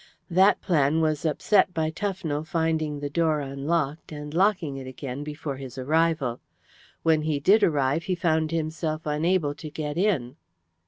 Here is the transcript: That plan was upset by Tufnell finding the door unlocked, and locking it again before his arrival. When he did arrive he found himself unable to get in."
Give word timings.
That 0.31 0.61
plan 0.61 0.99
was 0.99 1.25
upset 1.25 1.75
by 1.75 1.91
Tufnell 1.91 2.43
finding 2.43 2.99
the 3.01 3.07
door 3.11 3.39
unlocked, 3.39 4.11
and 4.11 4.33
locking 4.33 4.75
it 4.77 4.87
again 4.87 5.23
before 5.23 5.57
his 5.57 5.77
arrival. 5.77 6.39
When 7.03 7.21
he 7.21 7.39
did 7.39 7.61
arrive 7.63 8.05
he 8.05 8.15
found 8.15 8.49
himself 8.49 9.03
unable 9.05 9.53
to 9.53 9.69
get 9.69 9.99
in." 9.99 10.37